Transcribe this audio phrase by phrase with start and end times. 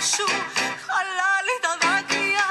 [0.00, 0.24] σου
[0.86, 2.48] χαλάλι τα δάκρυα.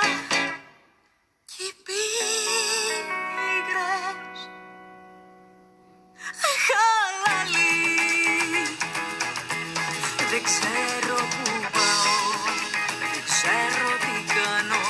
[1.46, 3.20] Κι οι πίγρες
[6.66, 7.74] χαλάλι
[10.30, 12.32] δεν ξέρω που πάω
[13.12, 14.84] δεν ξέρω τι κάνω.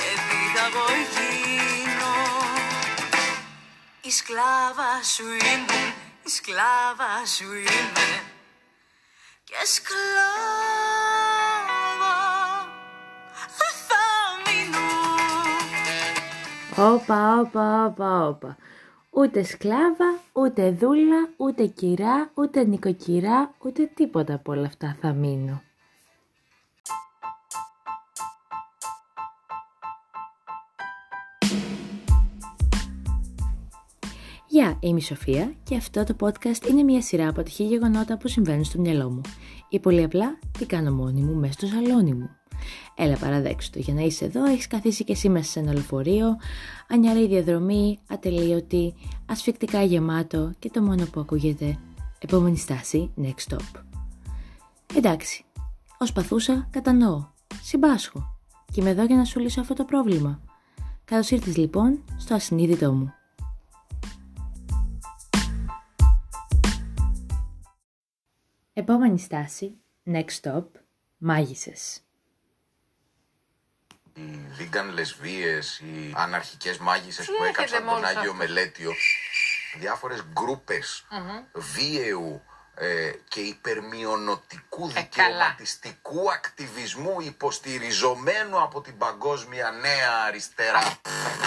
[0.00, 2.16] Και τι θα εγώ γίνω
[4.00, 8.08] η σκλάβα σου είμαι η σκλάβα σου είμαι.
[9.44, 10.67] Και σκλάβα
[16.80, 18.56] Όπα, όπα, όπα, όπα.
[19.10, 25.62] Ούτε σκλάβα, ούτε δούλα, ούτε κυρά, ούτε νοικοκυρά, ούτε τίποτα από όλα αυτά θα μείνω.
[34.46, 38.28] Γεια, είμαι η Σοφία και αυτό το podcast είναι μια σειρά από τυχή γεγονότα που
[38.28, 39.20] συμβαίνουν στο μυαλό μου.
[39.68, 42.37] Ή πολύ απλά, τι κάνω μόνη μου μέσα στο σαλόνι μου.
[42.94, 46.36] Έλα παραδέξου το, για να είσαι εδώ έχεις καθίσει και εσύ μέσα σε ένα λεωφορείο,
[46.88, 48.94] ανιαρή διαδρομή, ατελείωτη,
[49.26, 51.78] ασφικτικά γεμάτο και το μόνο που ακούγεται,
[52.18, 53.80] επόμενη στάση, next stop.
[54.94, 55.44] Εντάξει,
[55.98, 57.26] ως παθούσα κατανοώ,
[57.62, 58.38] συμπάσχω
[58.72, 60.40] και είμαι εδώ για να σου λύσω αυτό το πρόβλημα.
[61.04, 63.12] Καλώς ήρθες λοιπόν στο ασυνείδητό μου.
[68.72, 70.64] Επόμενη στάση, next stop,
[71.16, 72.07] μάγισσες.
[74.18, 78.36] Οι vegan λεσβίες, οι αναρχικές μάγισσες που έρχεται έκαψαν με τον όλους Άγιο αυτούς.
[78.38, 78.92] Μελέτιο,
[79.78, 81.04] διάφορες γκρούπες
[81.54, 82.42] βίαιου
[82.74, 85.00] ε, και υπερμειονοτικού καλά.
[85.00, 91.00] δικαιωματιστικού ακτιβισμού υποστηριζομένου από την παγκόσμια νέα αριστερά.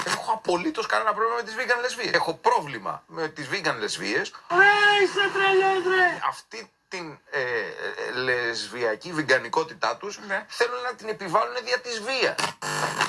[0.04, 2.12] Δεν έχω απολύτως κανένα πρόβλημα με τις vegan λεσβείες.
[2.14, 4.32] Έχω πρόβλημα με τις vegan λεσβείες.
[6.28, 10.46] Αυτή την ε, ε, λεσβιακή βιγκανικότητά τους Ναι.
[10.48, 12.36] θέλουν να την επιβάλλουν δια της βίας.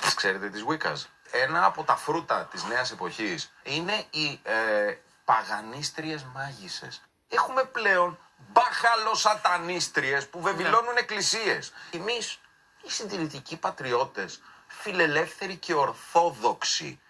[0.00, 1.04] Τις ξέρετε τις Wiccas.
[1.30, 4.94] Ένα από τα φρούτα της νέας εποχής είναι οι ε,
[5.24, 7.02] παγανίστριες μάγισσες.
[7.28, 8.18] Έχουμε πλέον
[8.52, 11.72] μπαχαλοσατανίστριες που βεβηλώνουν εκκλησίες.
[11.92, 12.40] Εμείς,
[12.82, 17.00] οι συντηρητικοί πατριώτες, φιλελεύθεροι και ορθόδοξοι,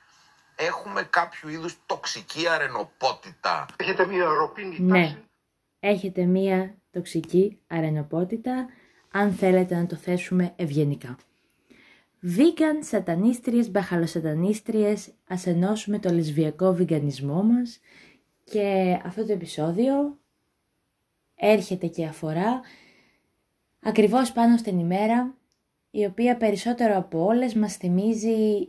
[0.54, 3.66] έχουμε κάποιο είδους τοξική αρενοπότητα.
[3.76, 5.24] Έχετε μια ροπίνη Ναι, τάση;
[5.84, 8.66] Έχετε μία τοξική αρενοπότητα,
[9.10, 11.16] αν θέλετε να το θέσουμε ευγενικά.
[12.22, 17.80] Vegan, σατανίστριες, μπαχαλοσατανίστριες, ας ενώσουμε το λεσβιακό βιγκανισμό μας
[18.44, 20.18] και αυτό το επεισόδιο
[21.34, 22.60] έρχεται και αφορά
[23.80, 25.34] ακριβώς πάνω στην ημέρα
[25.90, 28.68] η οποία περισσότερο από όλες μας θυμίζει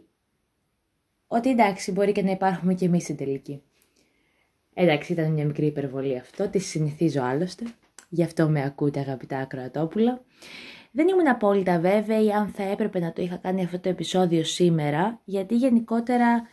[1.27, 3.61] ότι εντάξει μπορεί και να υπάρχουμε και εμείς στην τελική.
[4.73, 7.65] Εντάξει, ήταν μια μικρή υπερβολή αυτό, τη συνηθίζω άλλωστε.
[8.09, 10.21] Γι' αυτό με ακούτε αγαπητά ακροατόπουλα.
[10.91, 15.21] Δεν ήμουν απόλυτα βέβαιη αν θα έπρεπε να το είχα κάνει αυτό το επεισόδιο σήμερα,
[15.23, 16.47] γιατί γενικότερα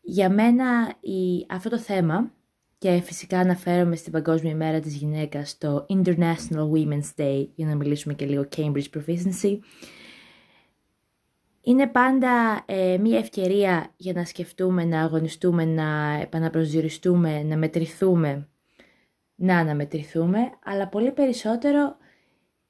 [0.00, 2.32] για μένα η, αυτό το θέμα,
[2.78, 8.14] και φυσικά αναφέρομαι στην Παγκόσμια ημέρα της γυναίκας, το International Women's Day, για να μιλήσουμε
[8.14, 9.58] και λίγο Cambridge Proficiency,
[11.64, 18.48] είναι πάντα ε, μια ευκαιρία για να σκεφτούμε, να αγωνιστούμε, να επαναπροσδιοριστούμε, να μετρηθούμε,
[19.34, 21.96] να αναμετρηθούμε, αλλά πολύ περισσότερο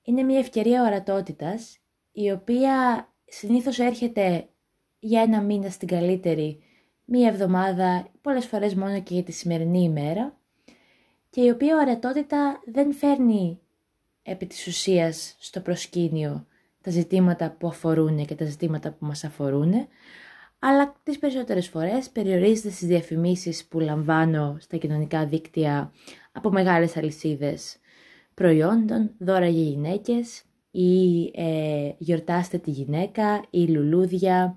[0.03, 1.79] είναι μια ευκαιρία ορατότητας,
[2.13, 4.49] η οποία συνήθως έρχεται
[4.99, 6.63] για ένα μήνα στην καλύτερη,
[7.05, 10.39] μία εβδομάδα, πολλές φορές μόνο και για τη σημερινή ημέρα,
[11.31, 13.61] και η οποία ορατότητα δεν φέρνει
[14.23, 16.47] επί της ουσίας στο προσκήνιο
[16.85, 19.73] τα ζητήματα που αφορούν και τα ζητήματα που μας αφορούν,
[20.59, 25.93] αλλά τις περισσότερες φορές περιορίζεται στις διαφημίσεις που λαμβάνω στα κοινωνικά δίκτυα
[26.33, 27.77] από μεγάλες αλυσίδες
[28.35, 34.57] προϊόντων, δώρα για γυναίκες ή ε, γιορτάστε τη γυναίκα ή λουλούδια.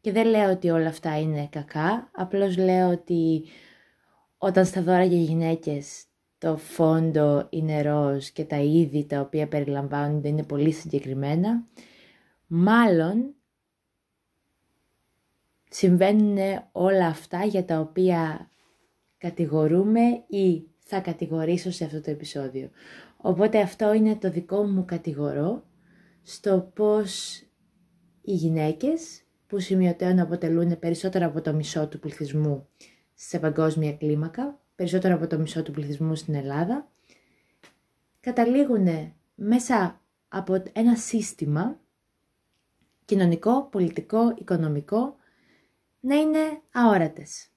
[0.00, 3.44] Και δεν λέω ότι όλα αυτά είναι κακά, απλώς λέω ότι
[4.38, 6.04] όταν στα δώρα για γυναίκες
[6.42, 11.66] το φόντο είναι ροζ και τα είδη τα οποία περιλαμβάνονται είναι πολύ συγκεκριμένα,
[12.46, 13.34] μάλλον
[15.70, 16.38] συμβαίνουν
[16.72, 18.50] όλα αυτά για τα οποία
[19.18, 22.70] κατηγορούμε ή θα κατηγορήσω σε αυτό το επεισόδιο.
[23.16, 25.64] Οπότε αυτό είναι το δικό μου κατηγορώ
[26.22, 27.40] στο πως
[28.22, 32.68] οι γυναίκες που σημειωτέων αποτελούν περισσότερο από το μισό του πληθυσμού
[33.14, 36.90] σε παγκόσμια κλίμακα, περισσότερο από το μισό του πληθυσμού στην Ελλάδα,
[38.20, 41.80] καταλήγουν μέσα από ένα σύστημα
[43.04, 45.16] κοινωνικό, πολιτικό, οικονομικό
[46.00, 47.48] να είναι αόρατες.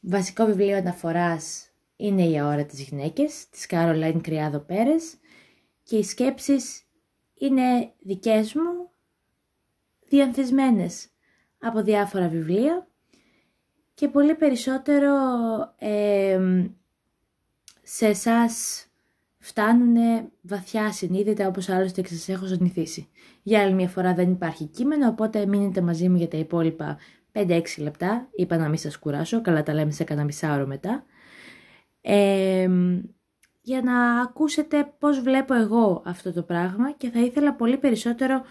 [0.00, 5.16] Βασικό βιβλίο αναφοράς είναι «Οι αόρατες γυναίκες» της Κάρολάιν Κριάδο Πέρες
[5.82, 6.82] και οι σκέψεις
[7.34, 8.90] είναι δικές μου,
[10.08, 11.08] διανθισμένες
[11.58, 12.88] από διάφορα βιβλία
[13.98, 15.14] και πολύ περισσότερο
[15.78, 16.40] ε,
[17.82, 18.86] σε εσάς
[19.38, 19.96] φτάνουν
[20.40, 23.08] βαθιά συνείδητα όπως άλλωστε και σας έχω συνηθίσει.
[23.42, 26.98] Για άλλη μια φορά δεν υπάρχει κείμενο, οπότε μείνετε μαζί μου για τα υπόλοιπα
[27.32, 28.28] 5-6 λεπτά.
[28.36, 31.04] Είπα να μην σας κουράσω, καλά τα λέμε σε κανένα μισάωρο μετά.
[32.00, 32.70] Ε,
[33.60, 38.42] για να ακούσετε πώς βλέπω εγώ αυτό το πράγμα και θα ήθελα πολύ περισσότερο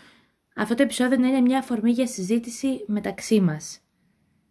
[0.55, 3.81] αυτό το επεισόδιο να είναι μια αφορμή για συζήτηση μεταξύ μας.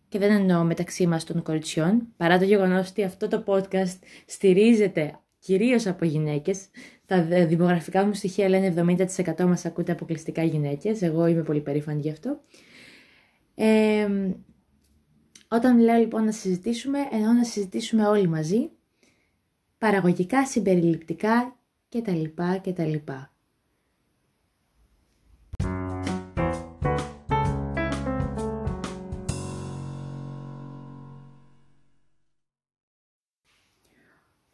[0.09, 5.19] Και δεν εννοώ μεταξύ μας των κοριτσιών, παρά το γεγονός ότι αυτό το podcast στηρίζεται
[5.39, 6.67] κυρίως από γυναίκες.
[7.07, 8.97] Τα δημογραφικά μου στοιχεία λένε
[9.37, 11.03] 70% μας ακούτε αποκλειστικά γυναίκες.
[11.03, 12.41] Εγώ είμαι πολύ περήφανη γι' αυτό.
[13.55, 14.09] Ε,
[15.49, 18.71] όταν λέω λοιπόν να συζητήσουμε, εννοώ να συζητήσουμε όλοι μαζί,
[19.79, 21.57] παραγωγικά, συμπεριληπτικά
[21.89, 22.25] κτλ.
[22.63, 22.95] κτλ.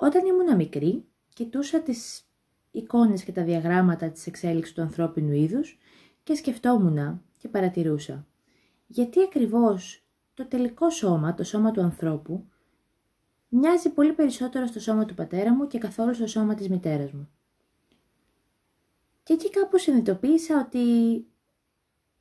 [0.02, 2.24] Όταν ήμουν μικρή, κοιτούσα τις
[2.70, 5.78] εικόνες και τα διαγράμματα της εξέλιξης του ανθρώπινου είδους
[6.22, 8.26] και σκεφτόμουν και παρατηρούσα.
[8.86, 12.46] Γιατί ακριβώς το τελικό σώμα, το σώμα του ανθρώπου,
[13.48, 17.28] μοιάζει πολύ περισσότερο στο σώμα του πατέρα μου και καθόλου στο σώμα της μητέρας μου.
[19.22, 21.26] Και εκεί κάπου συνειδητοποίησα ότι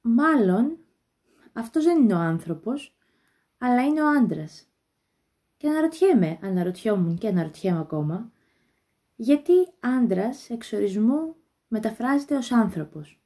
[0.02, 0.78] μάλλον
[1.54, 2.98] αυτός δεν είναι ο άνθρωπος,
[3.58, 4.71] αλλά είναι ο άντρας.
[5.62, 8.32] Και αναρωτιέμαι, αναρωτιόμουν και αναρωτιέμαι ακόμα,
[9.16, 11.36] γιατί άντρας εξορισμού
[11.68, 13.22] μεταφράζεται ως άνθρωπος.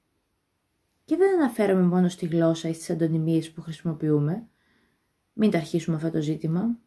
[1.05, 4.47] Και δεν αναφέρομαι μόνο στη γλώσσα ή στις αντωνυμίες που χρησιμοποιούμε.
[5.33, 6.77] Μην το αρχίσουμε αυτό το ζήτημα.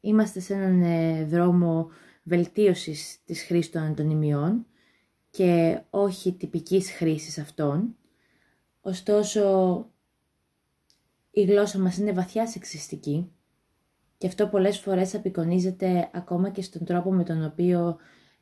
[0.00, 1.90] Είμαστε σε έναν ε, δρόμο
[2.22, 4.66] βελτίωσης της χρήσης των αντωνυμιών
[5.30, 7.96] και όχι τυπικής χρήσης αυτών.
[8.80, 9.86] Ωστόσο,
[11.30, 13.32] η γλώσσα μας είναι βαθιά σεξιστική
[14.18, 17.96] και αυτό πολλές φορές απεικονίζεται ακόμα και στον τρόπο με τον οποίο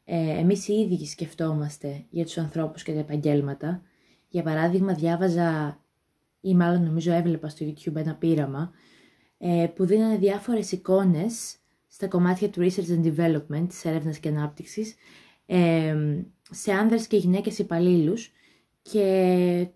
[0.05, 3.83] ε, εμείς οι ίδιοι σκεφτόμαστε για τους ανθρώπους και τα επαγγέλματα.
[4.29, 5.81] Για παράδειγμα, διάβαζα
[6.41, 8.71] ή μάλλον νομίζω έβλεπα στο YouTube ένα πείραμα
[9.39, 11.57] ε, που δίνανε διάφορες εικόνες
[11.87, 14.95] στα κομμάτια του Research and Development, της έρευνας και ανάπτυξης,
[15.47, 15.97] ε,
[16.51, 18.33] σε άνδρες και γυναίκες υπαλλήλους
[18.83, 19.69] και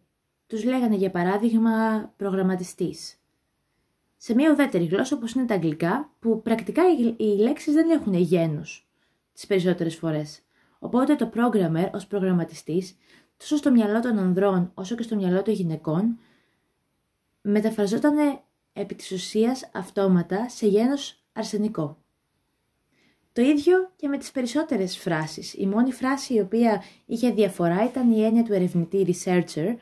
[0.47, 1.71] τους λέγανε για παράδειγμα
[2.17, 3.20] προγραμματιστής
[4.23, 6.83] σε μια ουδέτερη γλώσσα όπως είναι τα αγγλικά, που πρακτικά
[7.17, 8.89] οι λέξεις δεν έχουν γένους
[9.33, 10.43] τις περισσότερες φορές.
[10.79, 12.97] Οπότε το programmer ως προγραμματιστής,
[13.37, 16.19] τόσο στο μυαλό των ανδρών όσο και στο μυαλό των γυναικών,
[17.41, 18.41] μεταφραζόταν
[18.73, 21.99] επί της ουσίας αυτόματα σε γένος αρσενικό.
[23.33, 25.55] Το ίδιο και με τις περισσότερες φράσεις.
[25.55, 29.75] Η μόνη φράση η οποία είχε διαφορά ήταν η έννοια του ερευνητή researcher,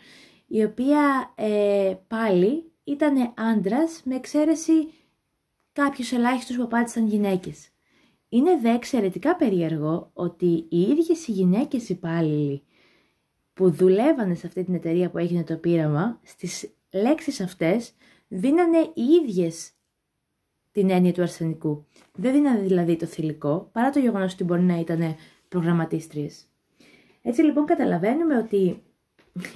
[0.47, 4.89] η οποία ε, πάλι ήταν άντρας με εξαίρεση
[5.73, 7.69] κάποιους ελάχιστους που απάντησαν γυναίκες.
[8.29, 12.63] Είναι δε εξαιρετικά περίεργο ότι οι ίδιες οι γυναίκες υπάλληλοι
[13.55, 17.95] που δουλεύανε σε αυτή την εταιρεία που έγινε το πείραμα, στις λέξεις αυτές
[18.29, 19.73] δίνανε οι ίδιες
[20.73, 21.87] την έννοια του αρσενικού.
[22.13, 25.17] Δεν δίνανε δηλαδή το θηλυκό, παρά το γεγονός ότι μπορεί να ήταν
[25.49, 26.47] προγραμματίστριες.
[27.23, 28.83] Έτσι λοιπόν καταλαβαίνουμε ότι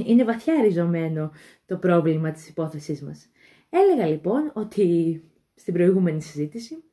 [0.07, 1.31] είναι βαθιά ριζωμένο
[1.67, 3.29] το πρόβλημα της υπόθεσής μας.
[3.71, 5.23] Έλεγα λοιπόν ότι
[5.55, 6.85] στην προηγούμενη συζήτηση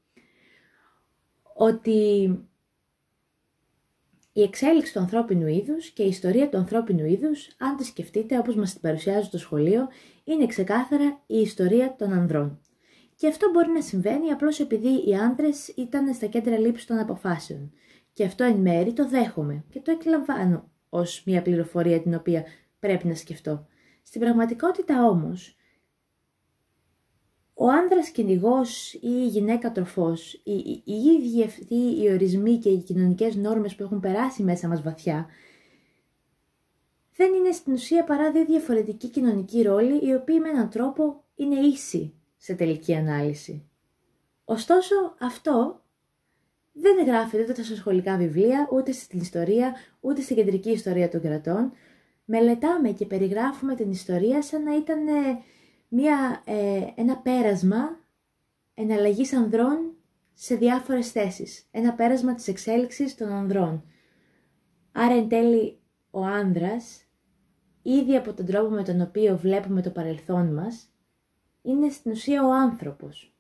[1.54, 2.30] ότι
[4.34, 8.56] η εξέλιξη του ανθρώπινου είδους και η ιστορία του ανθρώπινου είδους, αν τη σκεφτείτε όπως
[8.56, 9.88] μας την παρουσιάζει στο σχολείο,
[10.24, 12.60] είναι ξεκάθαρα η ιστορία των ανδρών.
[13.16, 17.72] Και αυτό μπορεί να συμβαίνει απλώς επειδή οι άντρες ήταν στα κέντρα λήψης των αποφάσεων.
[18.14, 22.44] Και αυτό εν μέρη το δέχομαι και το εκλαμβάνω ως μια πληροφορία την οποία
[22.80, 23.68] πρέπει να σκεφτώ.
[24.04, 25.58] Στην πραγματικότητα όμως,
[27.54, 32.70] ο άνδρας κυνηγός ή η γυναίκα τροφός, οι, οι, οι ίδιοι αυτοί οι ορισμοί και
[32.70, 35.28] οι κοινωνικές νόρμες που έχουν περάσει μέσα μας βαθιά,
[37.16, 41.60] δεν είναι στην ουσία παρά δύο διαφορετικοί κοινωνικοί ρόλοι, οι οποίοι με έναν τρόπο είναι
[41.60, 43.70] ίσοι σε τελική ανάλυση.
[44.46, 45.84] Ωστόσο, αυτό
[46.72, 51.72] δεν γράφεται ούτε στα σχολικά βιβλία, ούτε στην ιστορία, ούτε στην κεντρική ιστορία των κρατών,
[52.30, 55.42] μελετάμε και περιγράφουμε την ιστορία σαν να ήταν ε,
[55.88, 58.00] μια, ε, ένα πέρασμα
[58.74, 59.94] εναλλαγής ανδρών
[60.34, 61.68] σε διάφορες θέσεις.
[61.72, 63.84] Ένα πέρασμα της εξέλιξης των ανδρών.
[64.92, 65.80] Άρα εν τέλει
[66.12, 67.06] ο άνδρας,
[67.82, 70.94] ήδη από τον τρόπο με τον οποίο βλέπουμε το παρελθόν μας,
[71.62, 73.34] είναι στην ουσία ο άνθρωπος.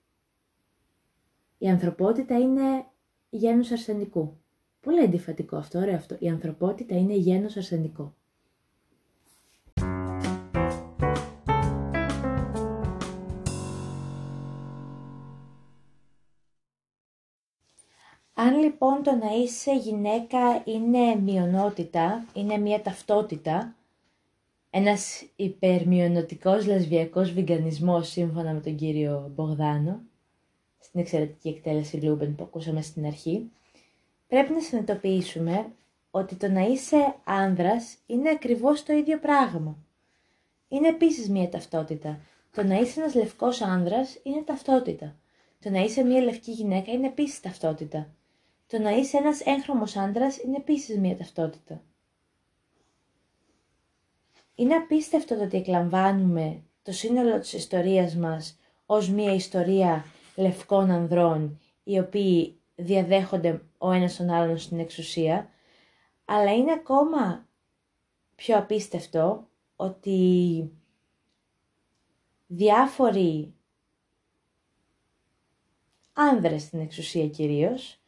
[1.57, 2.85] Η ανθρωπότητα είναι
[3.29, 4.37] γένος αρσενικού.
[4.81, 6.15] Πολύ αντιφατικό αυτό, ωραίο αυτό.
[6.19, 8.13] Η ανθρωπότητα είναι γένος αρσενικό.
[18.69, 23.75] Λοιπόν το να είσαι γυναίκα είναι μειονότητα, είναι μια ταυτότητα,
[24.69, 29.99] ένας υπερμειονοτικός λεσβιακός βιγκανισμός σύμφωνα με τον κύριο Μπογδάνο,
[30.79, 33.51] στην εξαιρετική εκτέλεση Λούμπεν που ακούσαμε στην αρχή,
[34.27, 35.65] πρέπει να συνειδητοποιήσουμε
[36.11, 39.77] ότι το να είσαι άνδρας είναι ακριβώς το ίδιο πράγμα.
[40.67, 42.19] Είναι επίσης μία ταυτότητα.
[42.51, 45.15] Το να είσαι ένας λευκός άνδρας είναι ταυτότητα.
[45.59, 48.13] Το να είσαι μία λευκή γυναίκα είναι επίσης ταυτότητα.
[48.69, 51.81] Το να είσαι ένας έγχρωμος άντρας είναι επίσης μία ταυτότητα.
[54.55, 61.59] Είναι απίστευτο το ότι εκλαμβάνουμε το σύνολο της ιστορίας μας ως μία ιστορία λευκών ανδρών
[61.83, 65.49] οι οποίοι διαδέχονται ο ένας τον άλλον στην εξουσία,
[66.25, 67.47] αλλά είναι ακόμα
[68.35, 70.71] πιο απίστευτο ότι
[72.47, 73.53] διάφοροι
[76.13, 77.98] άνδρες στην εξουσία κυρίως,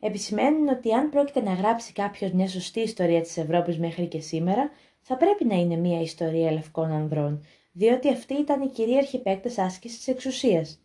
[0.00, 4.70] επισημαίνουν ότι αν πρόκειται να γράψει κάποιος μια σωστή ιστορία της Ευρώπης μέχρι και σήμερα,
[5.00, 9.98] θα πρέπει να είναι μια ιστορία λευκών ανδρών, διότι αυτοί ήταν οι κυρίαρχοι παίκτες άσκησης
[9.98, 10.80] της εξουσίας.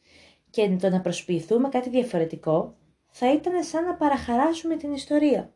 [0.50, 2.76] Και το να προσποιηθούμε κάτι διαφορετικό
[3.08, 5.54] θα ήταν σαν να παραχαράσουμε την ιστορία.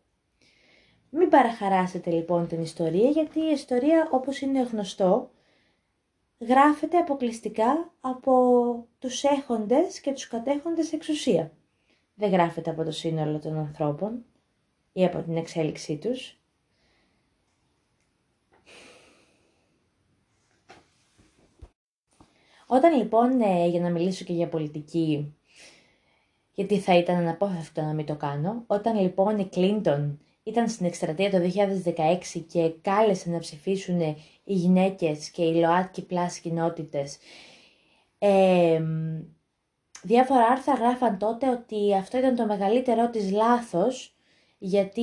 [1.09, 5.29] Μην παραχαράσετε λοιπόν την ιστορία γιατί η ιστορία όπως είναι γνωστό
[6.39, 8.33] γράφεται αποκλειστικά από
[8.99, 11.51] τους έχοντες και τους κατέχοντες εξουσία.
[12.15, 14.25] Δεν γράφεται από το σύνολο των ανθρώπων
[14.93, 16.39] ή από την εξέλιξή τους.
[22.67, 25.35] Όταν λοιπόν, ε, για να μιλήσω και για πολιτική,
[26.51, 31.29] γιατί θα ήταν αναπόφευκτο να μην το κάνω, όταν λοιπόν η Κλίντον ήταν στην εκστρατεία
[31.29, 31.37] το
[32.35, 33.99] 2016 και κάλεσε να ψηφίσουν
[34.43, 37.17] οι γυναίκες και οι ΛΟΑΤΚΙ πλάς κοινότητες.
[38.17, 38.83] Ε,
[40.03, 44.15] διάφορα άρθρα γράφαν τότε ότι αυτό ήταν το μεγαλύτερό της λάθος,
[44.57, 45.01] γιατί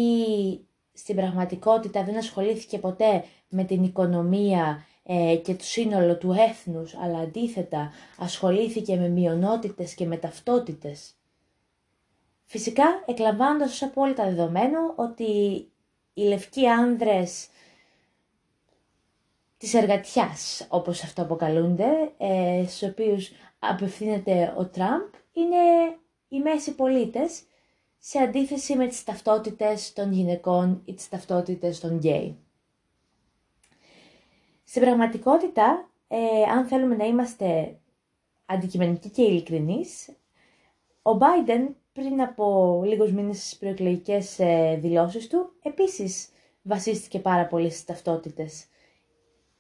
[0.93, 7.19] στην πραγματικότητα δεν ασχολήθηκε ποτέ με την οικονομία ε, και το σύνολο του έθνους, αλλά
[7.19, 11.15] αντίθετα ασχολήθηκε με μειονότητες και με ταυτότητες.
[12.45, 15.25] Φυσικά, εκλαμβάνοντας ως απόλυτα δεδομένο ότι
[16.15, 17.49] οι λευκοί άνδρες
[19.59, 23.31] της εργατιάς, όπως αυτό αποκαλούνται, ε, στους οποίους
[23.69, 25.03] απευθύνεται ο Τραμπ,
[25.33, 25.57] είναι
[26.29, 27.43] οι μέση πολίτες,
[27.99, 32.39] σε αντίθεση με τις ταυτότητες των γυναικών ή τις ταυτότητες των γκέι.
[34.65, 37.79] Στην πραγματικότητα, ε, αν θέλουμε να είμαστε
[38.47, 40.09] αντικειμενικοί και ειλικρινείς,
[41.03, 46.29] ο Biden πριν από λίγους μήνες στις προεκλογικές ε, δηλώσεις του, επίσης
[46.63, 48.67] βασίστηκε πάρα πολύ στις ταυτότητες.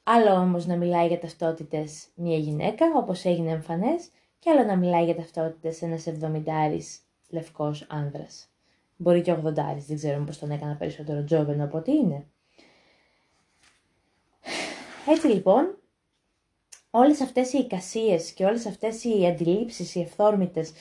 [0.02, 5.04] Άλλο όμως να μιλάει για ταυτότητες μια γυναίκα, όπως έγινε εμφανές, και άλλο να μιλάει
[5.04, 8.48] για ταυτότητες ένας εβδομηντάρης λευκός άνδρας.
[8.96, 12.26] Μπορεί και ογδοντάρης, δεν ξέρω πώς τον έκανα περισσότερο τζόβεν από ό,τι είναι.
[15.08, 15.78] Έτσι λοιπόν,
[16.90, 20.72] όλες αυτές οι εικασίες και όλες αυτές οι αντιλήψεις, οι ευθόρμητες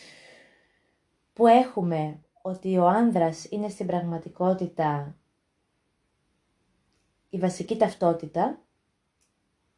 [1.33, 5.15] που έχουμε ότι ο άνδρας είναι στην πραγματικότητα
[7.29, 8.61] η βασική ταυτότητα,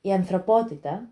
[0.05, 1.09] η ανθρωπότητα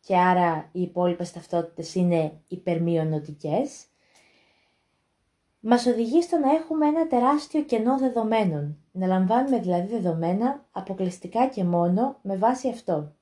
[0.00, 3.86] και άρα οι υπόλοιπες ταυτότητες είναι υπερμειονοτικές,
[5.60, 11.64] μας οδηγεί στο να έχουμε ένα τεράστιο κενό δεδομένων, να λαμβάνουμε δηλαδή δεδομένα αποκλειστικά και
[11.64, 13.12] μόνο με βάση αυτό.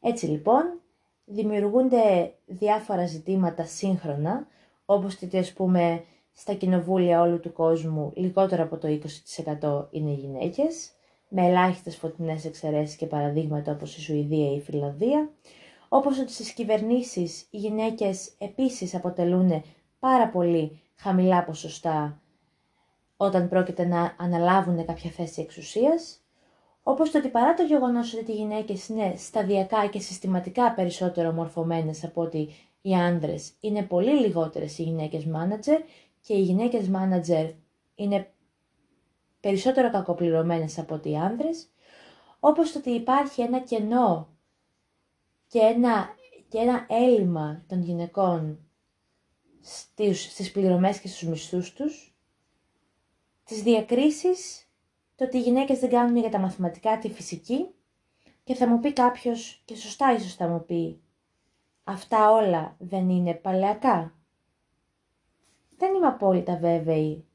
[0.00, 0.80] Έτσι λοιπόν,
[1.24, 4.46] δημιουργούνται διάφορα ζητήματα σύγχρονα,
[4.84, 8.98] όπως ότι ας πούμε στα κοινοβούλια όλου του κόσμου λιγότερο από το
[9.60, 10.90] 20% είναι γυναίκες,
[11.36, 15.30] με ελάχιστες φωτεινές εξαιρέσεις και παραδείγματα όπως η Σουηδία ή η Φιλανδία,
[15.88, 19.62] όπως ότι στις κυβερνήσεις οι γυναίκες επίσης αποτελούν
[19.98, 22.20] πάρα πολύ χαμηλά ποσοστά
[23.16, 26.20] όταν πρόκειται να αναλάβουν κάποια θέση εξουσίας,
[26.82, 32.04] όπως το ότι παρά το γεγονός ότι οι γυναίκες είναι σταδιακά και συστηματικά περισσότερο μορφωμένες
[32.04, 32.48] από ότι
[32.82, 35.80] οι άνδρες είναι πολύ λιγότερες οι γυναίκες μάνατζερ
[36.20, 37.46] και οι γυναίκες μάνατζερ
[37.94, 38.28] είναι
[39.44, 41.68] περισσότερο κακοπληρωμένες από ότι οι άνδρες,
[42.40, 44.28] όπως το ότι υπάρχει ένα κενό
[45.46, 46.14] και ένα,
[46.48, 48.58] και ένα έλλειμμα των γυναικών
[49.60, 52.16] στις, στις πληρωμές και στους μισθούς τους,
[53.44, 54.68] τις διακρίσεις,
[55.16, 57.66] το ότι οι γυναίκες δεν κάνουν για τα μαθηματικά τη φυσική
[58.44, 61.00] και θα μου πει κάποιος, και σωστά ίσως θα μου πει,
[61.84, 64.14] Αυτά όλα δεν είναι παλαιακά.
[65.76, 67.26] Δεν είμαι απόλυτα βέβαιη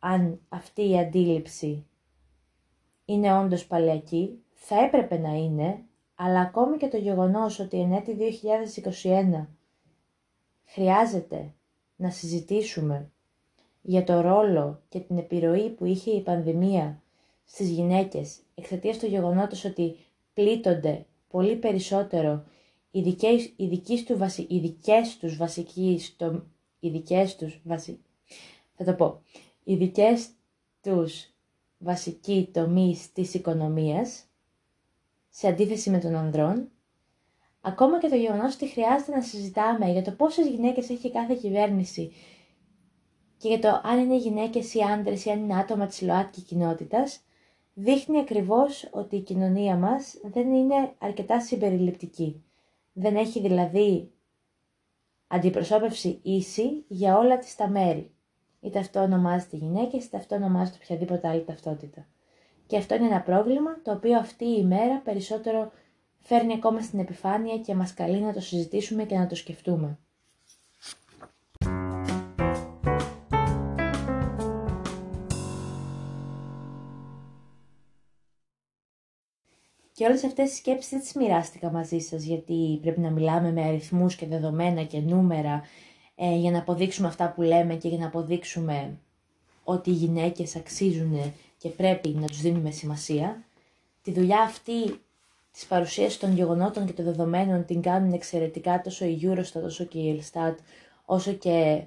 [0.00, 1.86] αν αυτή η αντίληψη
[3.04, 8.16] είναι όντως παλαιακή, θα έπρεπε να είναι, αλλά ακόμη και το γεγονός ότι εν έτη
[9.42, 9.46] 2021
[10.64, 11.54] χρειάζεται
[11.96, 13.10] να συζητήσουμε
[13.82, 17.02] για το ρόλο και την επιρροή που είχε η πανδημία
[17.44, 19.96] στις γυναίκες εξαιτίας του γεγονότος ότι
[20.34, 22.44] πλήττονται πολύ περισσότερο
[22.90, 26.44] οι δικές, οι δικές, του βασι, οι δικές τους βασικοί, στο,
[26.80, 28.00] οι δικές τους βασι,
[28.74, 29.22] θα το πω,
[29.70, 30.28] οι δικές
[30.80, 31.34] τους
[31.78, 34.24] βασικοί τομείς της οικονομίας
[35.28, 36.68] σε αντίθεση με τον ανδρών,
[37.60, 42.12] ακόμα και το γεγονός ότι χρειάζεται να συζητάμε για το πόσες γυναίκες έχει κάθε κυβέρνηση
[43.36, 47.20] και για το αν είναι γυναίκες ή άντρες ή αν είναι άτομα της ΛΟΑΤΚΙ κοινότητας,
[47.74, 52.44] δείχνει ακριβώς ότι η κοινωνία μας δεν είναι αρκετά συμπεριληπτική.
[52.92, 54.12] Δεν έχει δηλαδή
[55.26, 58.14] αντιπροσώπευση ίση για όλα τις τα μέρη.
[58.60, 62.06] Είτε αυτό ονομάζεται γυναίκες, είτε αυτό ονομάζεται οποιαδήποτε άλλη ταυτότητα.
[62.66, 65.72] Και αυτό είναι ένα πρόβλημα το οποίο αυτή η ημέρα περισσότερο
[66.20, 69.98] φέρνει ακόμα στην επιφάνεια και μας καλεί να το συζητήσουμε και να το σκεφτούμε.
[79.92, 83.62] Και όλες αυτές τις σκέψεις δεν τις μοιράστηκα μαζί σας γιατί πρέπει να μιλάμε με
[83.62, 85.62] αριθμούς και δεδομένα και νούμερα
[86.22, 88.98] ε, για να αποδείξουμε αυτά που λέμε και για να αποδείξουμε
[89.64, 93.44] ότι οι γυναίκες αξίζουν και πρέπει να τους δίνουμε σημασία.
[94.02, 95.00] Τη δουλειά αυτή
[95.52, 99.98] της παρουσίας των γεγονότων και των δεδομένων την κάνουν εξαιρετικά τόσο η Eurostat όσο και
[99.98, 100.54] η Elstat
[101.04, 101.82] όσο και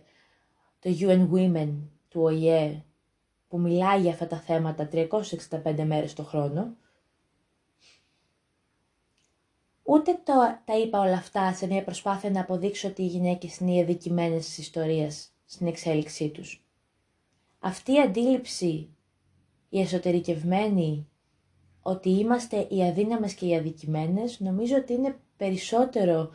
[0.80, 1.70] το UN Women
[2.10, 2.84] του ΟΗΕ
[3.48, 6.75] που μιλάει για αυτά τα θέματα 365 μέρες το χρόνο
[9.84, 10.34] Ούτε το,
[10.66, 14.46] τα είπα όλα αυτά σε μια προσπάθεια να αποδείξω ότι οι γυναίκες είναι οι αδικημένες
[14.46, 16.66] της ιστορίας στην εξέλιξή τους.
[17.60, 18.90] Αυτή η αντίληψη,
[19.70, 21.07] η εσωτερικευμένη,
[21.81, 26.29] ότι είμαστε οι αδύναμες και οι αδικημένες, νομίζω ότι είναι περισσότερο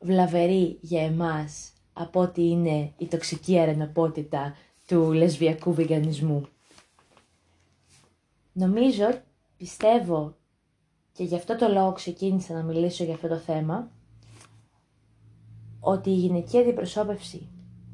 [0.00, 6.48] βλαβερή για εμάς από ότι είναι η τοξική αρενοπότητα του λεσβιακού βιγανισμού.
[8.52, 9.22] Νομίζω,
[9.56, 10.36] πιστεύω
[11.22, 13.90] και γι' αυτό το λόγο ξεκίνησα να μιλήσω για αυτό το θέμα,
[15.80, 17.48] ότι η γυναική αντιπροσώπευση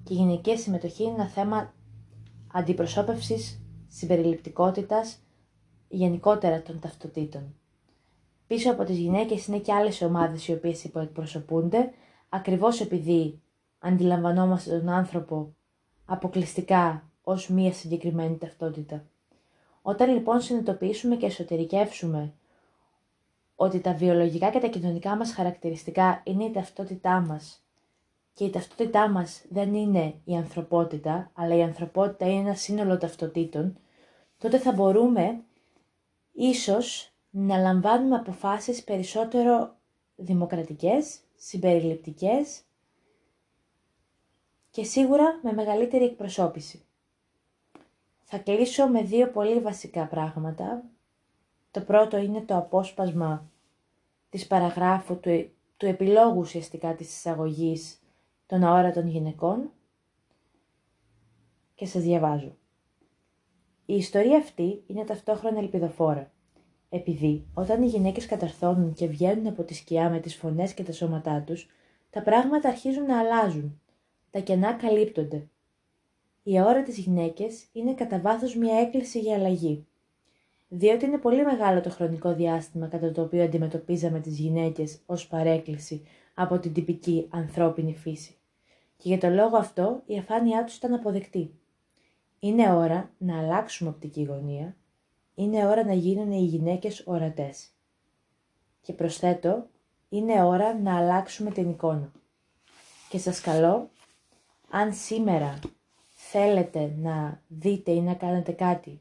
[0.04, 1.74] και η γυναική συμμετοχή είναι ένα θέμα
[2.52, 5.18] αντιπροσώπευσης, συμπεριληπτικότητας,
[5.88, 7.54] γενικότερα των ταυτοτήτων.
[8.46, 11.90] Πίσω από τις γυναίκες είναι και άλλες ομάδες οι οποίες υποεκπροσωπούνται,
[12.28, 13.42] ακριβώς επειδή
[13.78, 15.54] αντιλαμβανόμαστε τον άνθρωπο
[16.04, 19.04] αποκλειστικά ως μία συγκεκριμένη ταυτότητα.
[19.82, 22.32] Όταν λοιπόν συνειδητοποιήσουμε και εσωτερικεύσουμε
[23.60, 27.62] ότι τα βιολογικά και τα κοινωνικά μας χαρακτηριστικά είναι η ταυτότητά μας
[28.32, 33.78] και η ταυτότητά μας δεν είναι η ανθρωπότητα, αλλά η ανθρωπότητα είναι ένα σύνολο ταυτοτήτων,
[34.38, 35.40] τότε θα μπορούμε
[36.32, 39.74] ίσως να λαμβάνουμε αποφάσεις περισσότερο
[40.16, 42.62] δημοκρατικές, συμπεριληπτικές
[44.70, 46.84] και σίγουρα με μεγαλύτερη εκπροσώπηση.
[48.24, 50.82] Θα κλείσω με δύο πολύ βασικά πράγματα
[51.70, 53.50] το πρώτο είναι το απόσπασμα
[54.28, 58.02] της παραγράφου του, του επιλόγου ουσιαστικά της εισαγωγής
[58.46, 59.70] των αόρατων γυναικών
[61.74, 62.56] και σας διαβάζω.
[63.86, 66.32] Η ιστορία αυτή είναι ταυτόχρονα ελπιδοφόρα,
[66.88, 70.92] επειδή όταν οι γυναίκες καταρθώνουν και βγαίνουν από τη σκιά με τις φωνές και τα
[70.92, 71.68] σώματά τους,
[72.10, 73.80] τα πράγματα αρχίζουν να αλλάζουν,
[74.30, 75.48] τα κενά καλύπτονται.
[76.42, 79.87] Οι αόρατες γυναίκες είναι κατά βάθος μια έκκληση για αλλαγή
[80.68, 86.06] διότι είναι πολύ μεγάλο το χρονικό διάστημα κατά το οποίο αντιμετωπίζαμε τις γυναίκες ως παρέκκληση
[86.34, 88.36] από την τυπική ανθρώπινη φύση.
[88.96, 91.54] Και για τον λόγο αυτό η αφάνειά τους ήταν αποδεκτή.
[92.38, 94.76] Είναι ώρα να αλλάξουμε οπτική γωνία,
[95.34, 97.68] είναι ώρα να γίνουν οι γυναίκες ορατές.
[98.80, 99.66] Και προσθέτω,
[100.08, 102.12] είναι ώρα να αλλάξουμε την εικόνα.
[103.08, 103.90] Και σας καλώ,
[104.70, 105.58] αν σήμερα
[106.08, 109.00] θέλετε να δείτε ή να κάνετε κάτι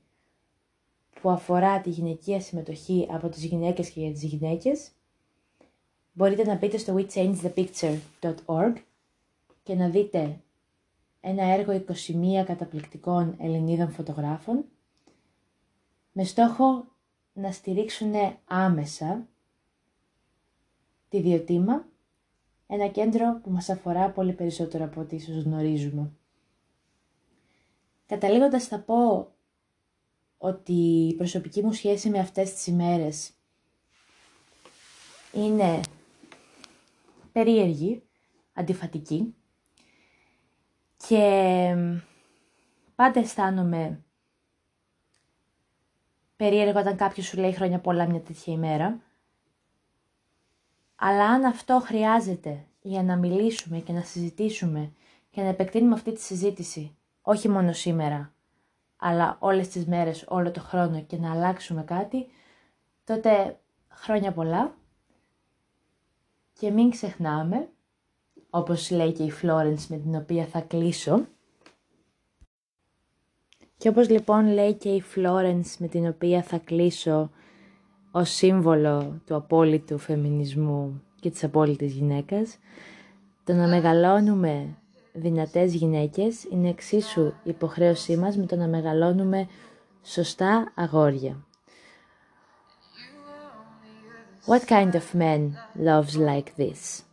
[1.21, 4.91] που αφορά τη γυναικεία συμμετοχή από τις γυναίκες και για τις γυναίκες,
[6.13, 8.73] μπορείτε να μπείτε στο wechangeThePicture.org
[9.63, 10.39] και να δείτε
[11.21, 11.84] ένα έργο
[12.41, 14.65] 21 καταπληκτικών Ελληνίδων φωτογράφων
[16.12, 16.86] με στόχο
[17.34, 18.13] να στηρίξουν
[18.45, 19.27] άμεσα
[21.10, 21.86] τη Διοτήμα,
[22.67, 26.12] ένα κέντρο που μας αφορά πολύ περισσότερο από ό,τι ίσως γνωρίζουμε.
[28.06, 29.27] Καταλήγοντας θα πω
[30.38, 33.32] ότι η προσωπική μου σχέση με αυτές τις ημέρες
[35.34, 35.80] είναι
[37.32, 38.04] περίεργη,
[38.54, 39.36] αντιφατική
[41.08, 41.76] και
[42.95, 44.04] πάντα αισθάνομαι
[46.36, 49.02] περίεργο όταν κάποιος σου λέει χρόνια πολλά μια τέτοια ημέρα.
[50.95, 54.91] Αλλά αν αυτό χρειάζεται για να μιλήσουμε και να συζητήσουμε
[55.30, 58.34] και να επεκτείνουμε αυτή τη συζήτηση, όχι μόνο σήμερα,
[58.97, 62.27] αλλά όλες τις μέρες, όλο το χρόνο και να αλλάξουμε κάτι,
[63.03, 64.75] τότε χρόνια πολλά.
[66.60, 67.69] Και μην ξεχνάμε,
[68.49, 71.25] όπως λέει και η Φλόρενς με την οποία θα κλείσω,
[73.77, 77.29] και όπως λοιπόν λέει και η Φλόρενς με την οποία θα κλείσω
[78.12, 82.57] ως σύμβολο του απόλυτου φεμινισμού και της απόλυτης γυναίκας,
[83.43, 84.77] το να μεγαλώνουμε
[85.17, 89.47] δυνατές γυναίκες είναι εξίσου υποχρέωσή μας με το να μεγαλώνουμε
[90.03, 91.45] σωστά αγόρια.
[94.45, 95.41] What kind of man
[95.75, 97.07] loves like this?